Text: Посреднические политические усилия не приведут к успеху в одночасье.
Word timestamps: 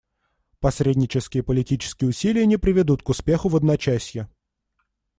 Посреднические 0.59 1.43
политические 1.43 2.09
усилия 2.09 2.47
не 2.47 2.57
приведут 2.57 3.03
к 3.03 3.09
успеху 3.09 3.49
в 3.49 3.55
одночасье. 3.55 4.27